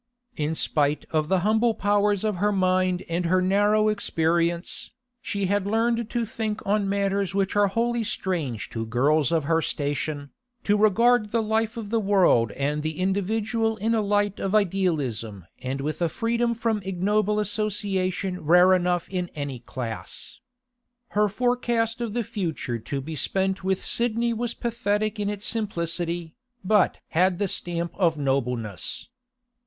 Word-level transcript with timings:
In 0.35 0.55
spite 0.55 1.05
of 1.11 1.27
the 1.27 1.41
humble 1.41 1.75
powers 1.75 2.23
of 2.23 2.37
her 2.37 2.51
mind 2.51 3.03
and 3.07 3.27
her 3.27 3.39
narrow 3.39 3.87
experience, 3.87 4.89
she 5.21 5.45
had 5.45 5.67
learned 5.67 6.09
to 6.09 6.25
think 6.25 6.59
on 6.65 6.89
matters 6.89 7.35
which 7.35 7.55
are 7.55 7.67
wholly 7.67 8.03
strange 8.03 8.71
to 8.71 8.83
girls 8.87 9.31
of 9.31 9.43
her 9.43 9.61
station, 9.61 10.31
to 10.63 10.75
regard 10.75 11.29
the 11.29 11.43
life 11.43 11.77
of 11.77 11.91
the 11.91 11.99
world 11.99 12.51
and 12.53 12.81
the 12.81 12.97
individual 12.97 13.77
in 13.77 13.93
a 13.93 14.01
light 14.01 14.39
of 14.39 14.55
idealism 14.55 15.45
and 15.59 15.81
with 15.81 16.01
a 16.01 16.09
freedom 16.09 16.55
from 16.55 16.81
ignoble 16.83 17.39
association 17.39 18.41
rare 18.43 18.73
enough 18.73 19.07
in 19.07 19.29
any 19.35 19.59
class. 19.59 20.39
Her 21.09 21.29
forecast 21.29 22.01
of 22.01 22.13
the 22.15 22.23
future 22.23 22.79
to 22.79 23.01
be 23.01 23.15
spent 23.15 23.63
with 23.63 23.85
Sidney 23.85 24.33
was 24.33 24.55
pathetic 24.55 25.19
in 25.19 25.29
its 25.29 25.45
simplicity, 25.45 26.33
but 26.65 26.97
had 27.09 27.37
the 27.37 27.47
stamp 27.47 27.91
of 27.97 28.17
nobleness. 28.17 29.07